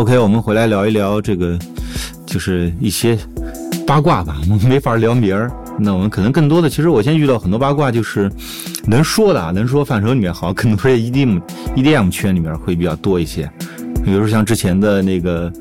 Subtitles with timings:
[0.00, 1.58] OK，我们回来聊一聊这个，
[2.24, 3.18] 就是一些
[3.86, 4.40] 八卦吧。
[4.48, 8.32] 我们没法聊名儿，那我们可能更多的，其实我现在遇到很多八卦，就是
[8.86, 11.38] 能说的，啊，能说范畴里面，好 像可能说 EDM
[11.76, 13.46] EDM 圈里面会比较多一些。
[14.02, 15.52] 比如说像之前的那个，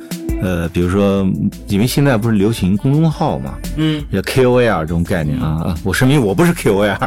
[0.41, 1.29] 呃，比如说，
[1.67, 5.75] 因为现在不是流行公众号嘛，嗯，叫 KOL 这种概念啊。
[5.83, 6.97] 我声明我不是 KOL，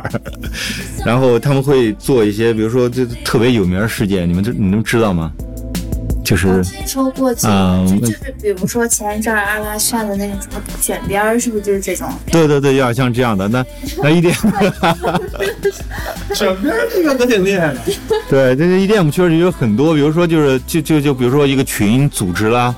[1.06, 5.32] 然后他们会做一些，比如说这特别有名事件，你们这你们知道吗？
[6.32, 7.46] 就是听说过就
[8.00, 12.08] 就是比如说前一阵阿拉善的那种什么卷边儿，是不是就是这种？
[12.30, 13.46] 对对对，有点像这样的。
[13.48, 13.62] 那
[14.02, 14.34] 那一点，
[16.34, 17.80] 卷边儿这个可挺厉害的。
[18.30, 22.74] 对，这个 EDM 确实有很多，比如说就是就就就比如说一个群组织啦，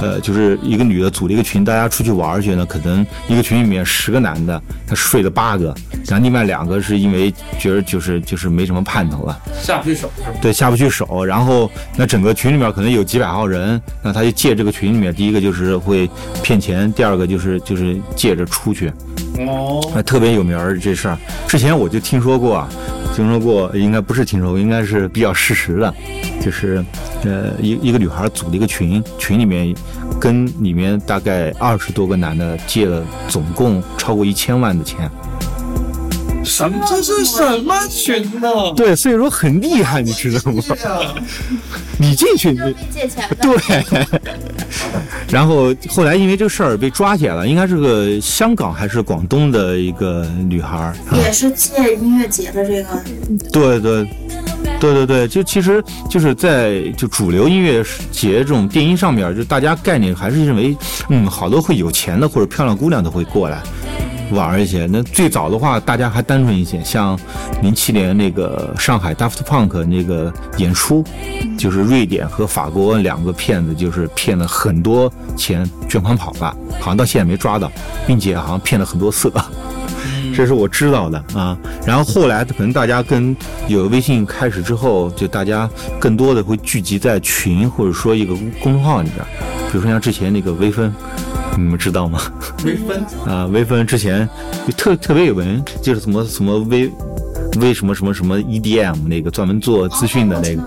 [0.00, 5.74] 呃，就是一个女的组了一个群，大家出去玩去呢，可能一个群里面十个男的，他睡了八个，
[6.06, 10.10] 然后另外两个是因为觉得就是就是没什么盼头了，下不去手。
[10.40, 11.24] 对，下不去手。
[11.24, 16.08] 然后那整个群里面可能有几百号人，那他就借这个群里面，第一个就是会
[16.42, 18.92] 骗钱，第二个就是就是借着出去。
[19.38, 22.68] 哦，那特别有名儿这事儿，之前我就听说过啊，
[23.14, 25.94] 听说过，应该不是听说过，应该是比较事实的，
[26.40, 26.84] 就是
[27.24, 29.74] 呃一一个女孩组了一个群，群里面
[30.20, 35.10] 跟里面大概二十多个男的借了总共超过一千万的钱。
[36.44, 36.84] 什么？
[36.88, 38.48] 这是什么群呢？
[38.76, 40.62] 对，所以说很厉害，你知道吗？
[41.98, 42.54] 你进去，
[42.92, 44.04] 借钱对。
[45.28, 52.88] 然后后来因为这个事儿被抓起来了，应该是个香港还是广东的一个女孩，也是借音乐节的这个。
[53.52, 54.06] 对对。
[54.80, 60.76] 对对对，就其实就是在就主流音乐节这种电音上面，就大家概念还是认为，
[61.08, 63.62] 嗯，好多会有钱的或者漂亮姑娘都会过来。
[64.30, 67.18] 玩一些，那最早的话，大家还单纯一些，像
[67.62, 71.04] 零七年那个上海 Daft Punk 那个演出，
[71.58, 77.70] 就是瑞典和法国两个骗子，就是骗了很多钱，卷款跑了，好像到现在没抓到，
[78.06, 79.30] 并且好像骗了很多色，
[80.34, 81.56] 这是我知道的啊。
[81.86, 83.36] 然后后来可能大家跟
[83.68, 85.68] 有微信开始之后，就大家
[85.98, 89.24] 更多的会聚集在群或者说一个公众号里边，
[89.70, 90.92] 比如说像之前那个微分。
[91.56, 92.20] 你们知道吗？
[92.64, 94.28] 微分啊，微分之前
[94.66, 96.90] 就特特别有名，就是什么什么微
[97.60, 100.62] 微什么什么什么 EDM 那个专门做资讯的那个，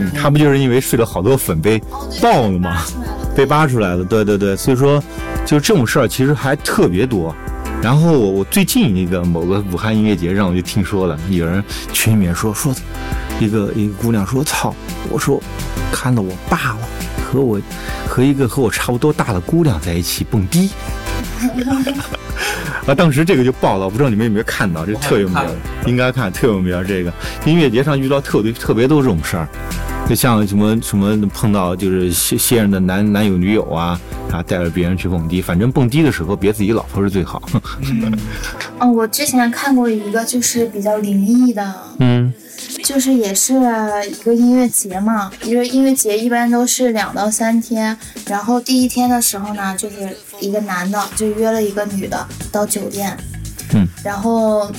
[0.00, 1.78] 嗯，他不就是因为睡了好多粉被
[2.22, 2.80] 爆了吗？
[3.36, 5.02] 被扒出来了，对对对，所以说
[5.44, 7.36] 就这种事儿其实还特别多。
[7.84, 11.62] 然后我我最近一个某个武汉音乐节上我就听说了，有人
[11.92, 12.74] 群里面说说
[13.38, 14.74] 一个一个姑娘说操，
[15.10, 15.38] 我说
[15.92, 16.78] 看到我爸了
[17.30, 17.60] 和我。
[18.06, 20.70] 和一个和我差不多大的姑娘在一起蹦迪，
[22.86, 22.94] 啊！
[22.94, 24.86] 当时这个就爆了，不知道你们有没有看到？
[24.86, 25.38] 这特有名，
[25.84, 26.86] 应该看特有名。
[26.86, 27.12] 这个
[27.44, 29.48] 音乐节上遇到特别特别多这种事儿，
[30.08, 33.98] 就像什么什么碰到就是现现任的男男友女友啊，
[34.30, 37.42] 啊带着别人去蹦迪，反正蹦迪的时候别自己老婆是最好。
[38.80, 42.32] 嗯，我之前看过一个就是比较灵异的，嗯。
[42.82, 53.16] 就是也是一个音乐节嘛，因为音乐节一般都是两到三天，然后第一天的时候呢，就是一个男的就约了一个女的到酒店，
[53.74, 54.70] 嗯，然后，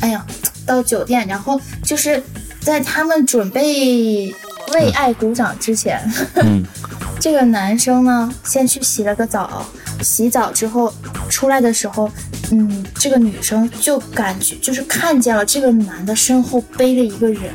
[0.00, 0.24] 哎呀，
[0.64, 2.22] 到酒店，然后就是
[2.64, 4.34] 在他们准备
[4.72, 6.00] 为爱鼓掌之前，
[6.36, 6.64] 嗯，
[7.20, 9.66] 这个男生呢先去洗了个澡，
[10.00, 10.92] 洗澡之后
[11.28, 12.10] 出来的时候。
[12.54, 17.50] 嗯，这个女生就感觉就是看见了这个男的身后背着一个人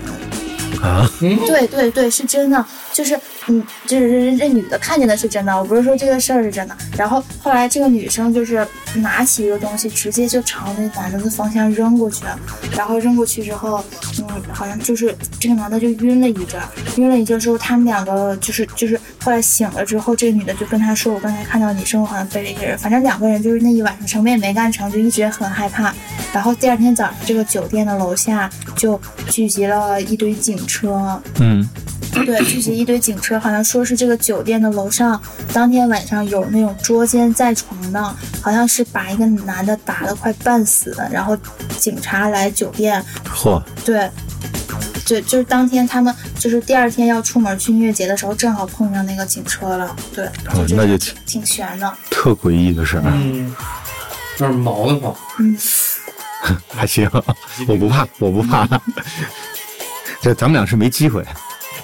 [0.82, 3.20] 啊，对对对，是真的，就是。
[3.50, 6.78] 嗯，就是这这女的看见的是真的，我不是说这个事儿是真的。
[6.98, 12.38] 然后后来这个女生就是拿起一个东西，直接就朝那男的的方向扔过去了。
[12.76, 13.82] 然后扔过去之后，
[14.20, 16.60] 嗯，好像就是这个男的就晕了一阵，
[16.98, 25.94] 晕了一阵之后，他们两个就是就是后来醒了之后，这个女的就跟他说：“我刚才看到你身后好像背了一个人。”反正两个人就是那一晚上什么也没干成，就一直很害怕。
[26.34, 29.00] 然后第二天早上，这个酒店的楼下就
[29.30, 31.07] 聚集了一堆警车，
[31.40, 31.68] 嗯。
[32.26, 35.22] 对，聚集一堆警车，好像说是这个酒店的楼上，
[35.54, 38.02] 当天晚上有那种捉奸在床的，
[38.42, 41.38] 好像是把一个男的打得快半死，然后
[41.78, 43.04] 警察来酒店，
[43.36, 44.10] 嚯，对，
[45.06, 53.54] 对，就是当天他们就是第二天要出门去音乐节的时候，正好碰上那个警车了，对，哦，那就挺挺悬的，特诡异的事儿，嗯，
[54.40, 55.56] 有点毛的慌，嗯，
[56.74, 57.08] 还行，
[57.68, 58.68] 我不怕，我不怕，
[60.34, 61.24] 咱们俩是没机会。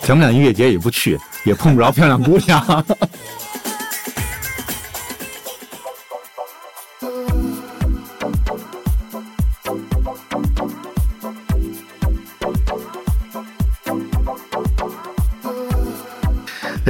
[0.02, 2.86] 咱们俩音乐节也不去，也碰不着漂亮姑娘。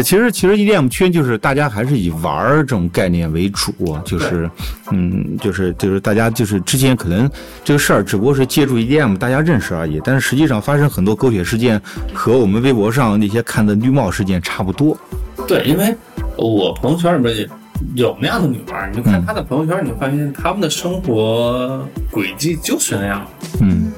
[0.02, 4.50] 其实其实 EDM 圈就是大家还是以玩儿这种概念为主，就是
[4.92, 7.30] 嗯，就是就是大家就是之前可能
[7.64, 11.80] 这个事儿只不过是借助 EDM 大家认识而已，但是实际上发生很多狗血事件
[12.14, 14.98] 和我们微博上那些看的绿帽事件差不多。
[15.48, 15.96] 对，因为
[16.38, 17.48] 我朋友圈里面也
[17.96, 23.28] 有那样的女孩儿，你就看嗯她的朋友圈，你会发现她们的生活轨迹就是那样。
[23.62, 23.92] 嗯，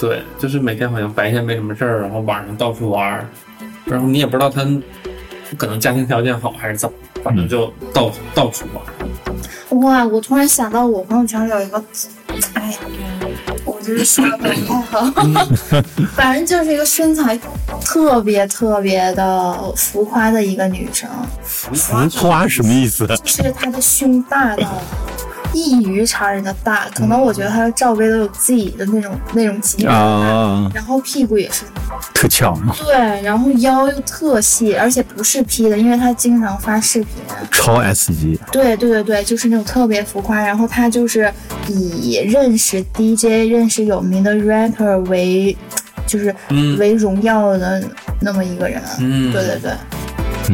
[0.00, 3.26] 对，就是每天好像白天没什么事儿，然后晚上到处玩儿，
[3.84, 4.66] 然后你也不知道她
[5.56, 9.80] 可能家庭条件好还是怎么，反正就到到处玩。
[9.82, 11.82] 哇，我突然想到我朋友圈有一个，
[12.54, 12.78] 哎呀，
[13.64, 15.10] 我就是说的不太好，
[16.14, 17.38] 反正就是一个身材
[17.80, 21.08] 特别特别的浮夸的一个女生，
[21.42, 21.74] 浮
[22.20, 23.06] 夸什么意思？
[23.06, 24.82] 就是她的胸大到
[25.52, 31.64] 异于常人的大，可能我觉得他的罩杯都有自己的那种那种级别，啊，然后屁股也是
[32.14, 37.08] 特翘，对，然后腰又特细，而且不是 P 的，因为他经常发视频。
[37.50, 38.38] 超 S 级。
[38.50, 40.40] 对对对对，就是那种特别浮夸。
[40.40, 41.32] 然后他就是
[41.68, 45.56] 以认识 DJ、认识有名的 rapper 为，
[46.06, 47.82] 就是嗯为荣耀的
[48.20, 48.80] 那么一个人。
[48.98, 49.70] 嗯对对对，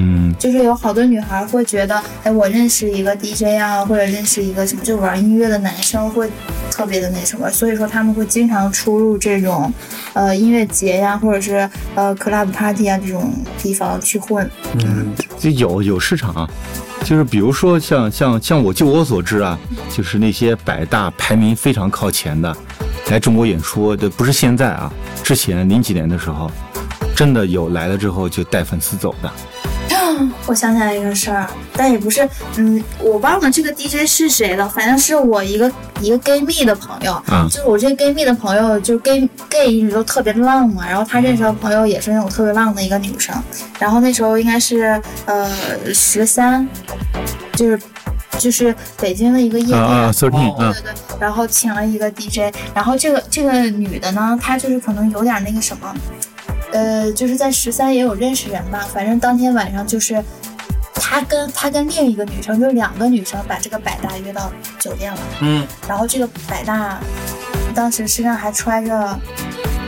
[0.01, 6.31] 嗯，就是有好多女孩会觉得，哎，我认识一个 DJ 啊，或者认识一个什么就玩音乐的男生会
[6.71, 9.73] 特别的那什么，所以说他们会经常出入这种
[10.13, 14.49] 呃音乐节呀，或者是呃 club party 啊这种地方去混。
[14.75, 16.49] 嗯就有有市场啊，
[17.05, 19.59] 就是比如说像像像我就我所知啊，
[19.91, 22.57] 就是那些百大排名非常靠前的，
[23.11, 24.93] 来中国演出的不是现在啊，
[25.25, 26.51] 之前零几年的时候，
[27.17, 29.31] 真的有来了之后就带粉丝走的。
[30.47, 35.71] 我想起来一个事儿，但也不是，嗯，我忘了这个 DJ 是谁了，反正是我一个
[36.01, 43.35] 一个 gay 蜜的朋友，嗯就是我这 gay 蜜的朋友，就是 gay gay 一直都特别浪嘛，然后他认识的朋友也是那种特别浪的一个女生，
[43.79, 45.51] 然后那时候应该是呃
[45.95, 46.67] 十三，
[47.55, 47.81] 就是
[48.39, 49.79] 就是北京的一个夜店。
[50.73, 55.95] 对对对，然后请了一个 DJ，然后这个这个女的呢，她就是可能有点那个什么，
[56.73, 60.23] 呃，就是在十三也有认识人吧，反正当天晚上就是
[60.95, 66.99] 他跟他跟另一个女生，就两个女生把这个百大约到酒店了，嗯然后这个百大
[67.75, 69.21] 当时身上还揣着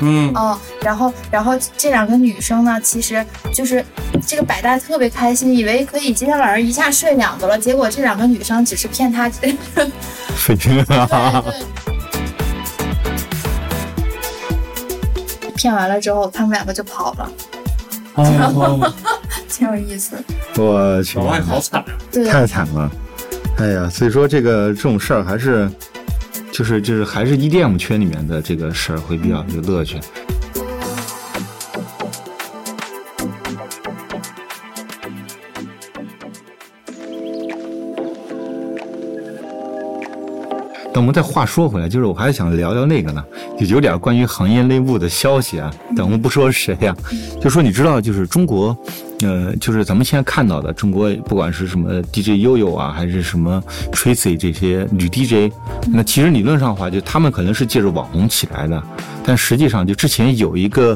[0.00, 3.84] 嗯哦，然后然后这两个女生呢，其实就是
[4.26, 9.30] 这个百大特别开心，以为可以今天晚上一下睡两个了，结果这两个女生只是骗他。
[10.34, 11.44] 水平啊，
[15.60, 17.30] 骗完了之后，他们两个就跑了，
[18.14, 18.94] 哦，
[19.46, 20.16] 挺有意思。
[20.56, 21.86] 我去老，外好惨啊！
[22.10, 22.90] 对，太惨了。
[23.58, 25.70] 哎呀，所以说这个这种事儿还是，
[26.50, 30.00] 就是就是还是 EDM 圈里面的这个事儿会比较有乐趣。
[41.00, 43.24] 那我们再话说回来，就是我还想聊聊那个呢，
[43.58, 45.72] 就有点关于行业内部的消息啊。
[45.96, 46.94] 但我们不说是谁呀、
[47.40, 48.76] 就说你知道，就是中国，
[49.22, 55.50] 呃，就是咱们现在看到的中国，不管是什么 DJ 悠悠啊，还是什么 Tracy 这些女 DJ，
[55.90, 58.82] 那其实理论上的话，就他们可能是借着网红起来的，
[59.24, 60.94] 但实际上就之前有一个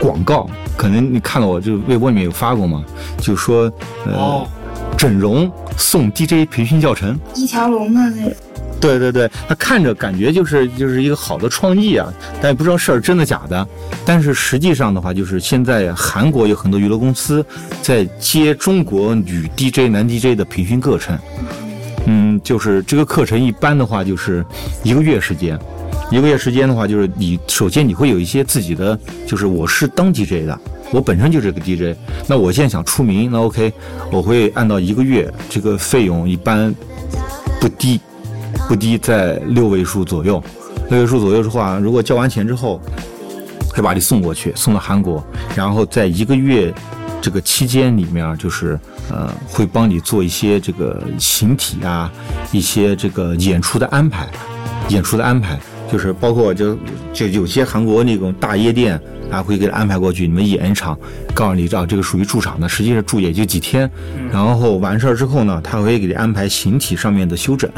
[0.00, 2.82] 广告，可能你看到我就微博里面有发过嘛，
[3.18, 3.70] 就说
[4.06, 4.46] 呃、哦
[4.96, 7.18] 整容送 DJ 培训教程。
[7.34, 8.32] 一条龙的那种。
[8.82, 12.12] 对对对，他看着感觉就是就是一个好的创意啊，
[12.42, 13.66] 但也不知道事儿真的假的。
[14.04, 17.46] 但是实际上的话，就是现在韩国有很多娱乐公司
[17.80, 21.16] 在接中国女 DJ、男 DJ 的培训课程。
[22.06, 24.44] 嗯，就是这个课程一般的话就是
[24.82, 25.56] 一个月时间，
[26.10, 30.58] 一个月时间的话就是你首先你会有一些自己的，就是我是当 DJ 的。
[30.90, 31.96] 我本身就是个 DJ，
[32.26, 33.72] 那我现在想出名，那 OK，
[34.10, 36.74] 我会按照一个月这个费用一般
[37.60, 37.98] 不低，
[38.68, 40.42] 不低在六位数左右。
[40.90, 42.80] 六位数左右的话，如果交完钱之后，
[43.68, 45.24] 会把你送过去，送到韩国，
[45.56, 46.72] 然后在一个月
[47.20, 48.78] 这个期间里面，就是
[49.10, 52.10] 呃，会帮你做一些这个形体啊，
[52.50, 54.28] 一些这个演出的安排，
[54.88, 55.58] 演出的安排。
[55.92, 56.76] 就是包括就
[57.12, 58.98] 就有些韩国那种大夜店
[59.30, 60.98] 啊，会给他安排过去，你们演一场，
[61.34, 63.88] 告诉你啊，这个属于驻场的，实际上住也就几天，
[64.32, 67.70] 然后完事儿之后呢，他会给你安排形体上面的修整，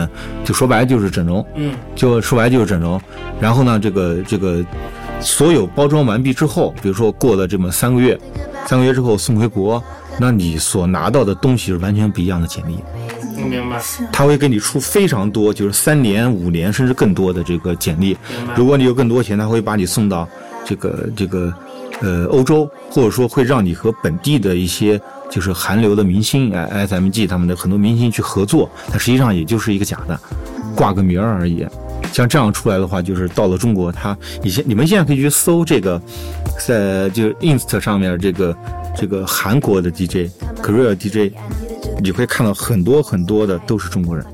[0.44, 3.00] 就说白了就是整容，嗯，就说白了就是整容。
[3.40, 4.64] 然后呢，这个这个
[5.20, 8.16] 所有包装完毕之后，比如说过了这么三个月，
[8.66, 9.82] 三个月之后送回国，
[10.20, 12.78] 那你所拿到的东西是完全不一样的简历。
[13.44, 13.80] 我明白。
[14.12, 18.16] 他会给你出非常多，就是三年、五年甚至更多的这个简历。
[18.56, 20.28] 如果你有更多钱，他会把你送到
[20.64, 21.52] 这个这个
[22.00, 30.18] 呃欧洲，或者说会让你和本地的一些就是韩流的明星，哎 SMG 他们的很多明星去合作，它实际上也就是一个假的，
[30.74, 31.66] 挂个名儿而已。
[32.12, 36.00] 像这样出来的话，就是到了中国，他以前你们现在可以去搜这个，
[36.64, 38.56] 在就是 Inst 上面这个
[38.96, 40.30] 这个韩国的 DJ
[40.62, 41.32] Korea DJ，
[42.00, 44.24] 你会看到很多很多的都是中国人。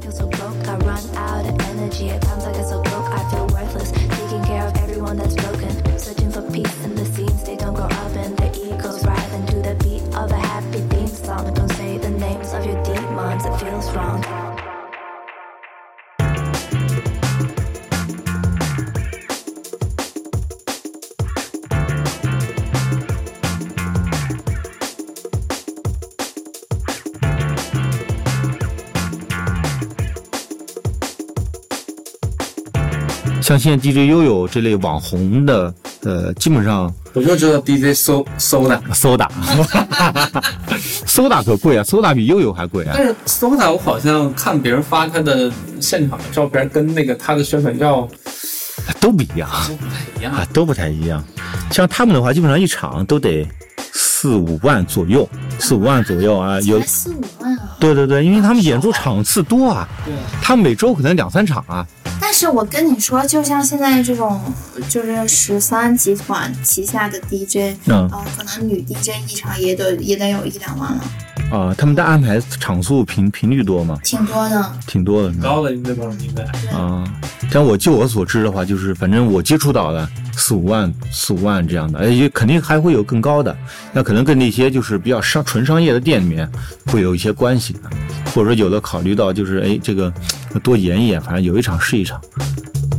[33.50, 39.28] 像现在 DJ 悠悠这类网红的，呃，基本上我就知道 DJ 搜搜的，搜打，
[41.04, 43.04] 搜打可贵啊，搜打比悠悠还贵啊但。
[43.04, 48.08] 是搜的我好像看别人发他的现场的照片，跟那个他的宣传照
[49.00, 50.46] 都不一样都不太一样啊，。
[50.52, 51.24] 都不太一样。
[51.72, 53.44] 像他们的话，基本上一场都得
[53.92, 55.28] 四五万左右，
[55.58, 56.60] 四五万左右啊。
[56.60, 57.76] 有，四五万啊！
[57.80, 61.84] 对对对，因为他们演出场次多啊，对，他们每周可能两三场啊。
[62.42, 64.40] 但是我跟你说，就像现在这种，
[64.88, 71.02] 就是十三集团旗下的 DJ，嗯呃，可能女 DJ 一场也得也得有一两万了，
[71.52, 73.98] 啊，他们的安排场数频频率多吗？
[74.02, 74.72] 挺多的。
[74.86, 75.30] 挺多的。
[75.34, 76.42] 高了应该吧，应该。
[76.74, 77.04] 啊，
[77.52, 83.54] 但我就我所知的话，就是反正我接触到的四五万、四五万这样的，而且肯定还会有更高的。
[83.92, 86.50] 那可能跟那些就是比较商纯商业的店里面
[86.86, 87.76] 会有一些关系，
[88.34, 90.12] 或者说有的考虑到就是哎这个
[90.62, 92.20] 多演一演，反正有一场是一场，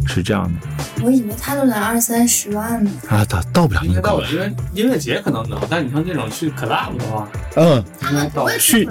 [0.08, 0.70] 是这样的。
[1.04, 2.92] 我以为他都得二三十万呢。
[3.10, 4.28] 啊，到到不了那么高应该到了，。
[4.30, 8.88] 因为音乐节可能能，但你像这种去 club 的话，嗯，他们不会去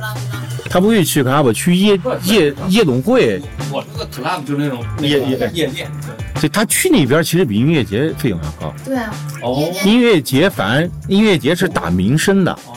[0.68, 5.50] 他不会去 club，去夜夜夜总会，我说的 club 就是那种夜夜。
[5.52, 5.90] 夜店。
[6.36, 8.74] 所以他去那边其实比音乐节费用要高。
[8.84, 9.70] 对啊，哦。
[9.84, 12.74] 音乐节反而音乐节是打名声的，哦，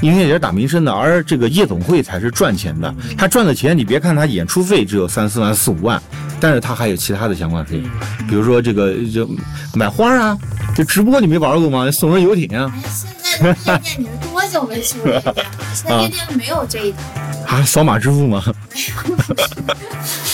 [0.00, 2.94] 音乐也是打名声的，而这个夜总会才是赚钱的。
[3.16, 6.00] 他赚的钱，你别看他演出费只有三四万、四五万，
[6.40, 7.90] 但是他还有其他的相关费用，
[8.28, 9.28] 比如说这个就
[9.74, 10.38] 买花啊，
[10.74, 11.90] 这直播你没玩过吗？
[11.90, 12.82] 送人游艇啊，哎，
[13.24, 15.44] 现在的夜店你是多久没去过夜店了？
[15.74, 18.42] 现在夜店没有这一套，啊，扫码支付吗？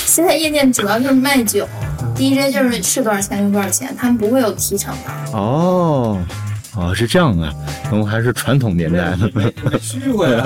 [0.06, 1.66] 现在夜店主要就是卖酒
[2.14, 5.36] ，DJ 就是是多少钱就多少钱，他们不会有提成的。
[5.36, 6.22] 哦，
[6.76, 7.54] 哦，是这样啊，
[7.90, 10.44] 我们还是传统年代的，没没去过呀，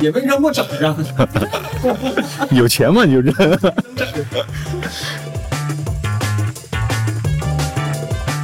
[0.00, 0.96] 也没扔过整上。
[2.50, 3.34] 有钱嘛你就扔。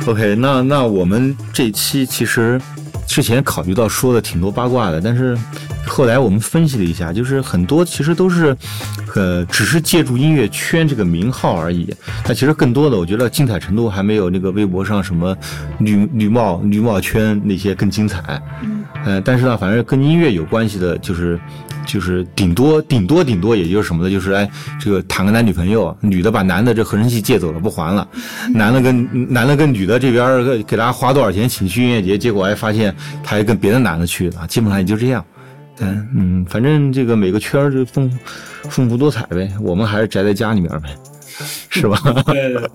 [0.07, 2.59] OK，那那我们这期其实
[3.07, 5.37] 之前考虑到说的挺多八卦的，但是
[5.89, 8.57] 后来我们分析了一下，就是很多其实都是，
[9.15, 11.93] 呃，只是借助音乐圈这个名号而已。
[12.23, 15.37] 但其实更多的，我觉得精彩程度还没有那个微博上什么
[15.79, 18.41] 女女帽女帽圈那些更精彩。
[18.63, 21.41] 嗯，呃，但是呢，反正跟音乐有关系的，就是
[21.87, 28.07] 就是顶多顶多顶多，也就是什么的，就是哎，这个谈个男女朋友，女的把男的这合成器借走了不还了，
[28.55, 35.25] 男的跟男的跟女的这边给给大家花多少钱请去音乐节，结果哎发现他还跟别的男的去了，基本上也就这样。
[35.81, 38.11] 嗯嗯，反正这个每个圈儿就丰
[38.65, 40.89] 丰富多彩呗，我们还是宅在家里面呗，
[41.71, 41.99] 是吧？
[42.27, 42.71] 对对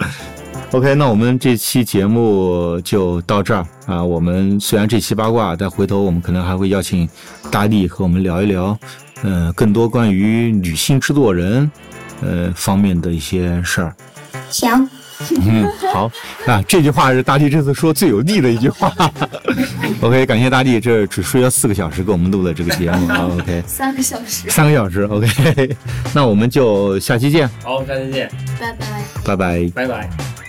[0.71, 4.03] OK，那我们这期节目就到这儿啊。
[4.03, 7.07] 我们虽然这期八卦，但回头我们可能还会邀请
[7.51, 8.75] 大力和我们聊一聊，
[9.21, 11.69] 呃，更多关于女性制作人，
[12.21, 13.95] 呃方面的一些事儿。
[14.49, 14.89] 行，
[15.45, 16.11] 嗯，好
[16.45, 18.91] 那，这句话是大地这次说最有力的一句话。
[20.01, 23.29] OK，感谢大地，这只睡了四个小时给我们录的这个节目啊。
[23.39, 25.03] OK，三个小时，三个小时。
[25.03, 25.75] OK，
[26.13, 28.85] 那我们就下期见，好，下期见，拜拜。
[29.23, 29.71] 拜拜。
[29.73, 30.42] 拜拜。